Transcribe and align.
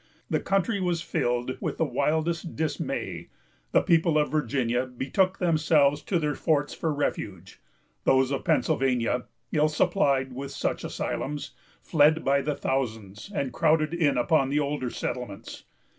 The 0.31 0.39
country 0.39 0.79
was 0.81 1.03
filled 1.03 1.57
with 1.59 1.77
the 1.77 1.85
wildest 1.85 2.55
dismay. 2.55 3.27
The 3.71 3.83
people 3.83 4.17
of 4.17 4.31
Virginia 4.31 4.87
betook 4.87 5.37
themselves 5.37 6.01
to 6.05 6.17
their 6.17 6.33
forts 6.33 6.73
for 6.73 6.91
refuge. 6.91 7.59
Those 8.03 8.31
of 8.31 8.43
Pennsylvania, 8.43 9.25
ill 9.51 9.69
supplied 9.69 10.33
with 10.33 10.49
such 10.49 10.83
asylums, 10.83 11.51
fled 11.83 12.25
by 12.25 12.41
thousands, 12.41 13.31
and 13.35 13.53
crowded 13.53 13.93
in 13.93 14.17
upon 14.17 14.49
the 14.49 14.59
older 14.59 14.89
settlements. 14.89 15.65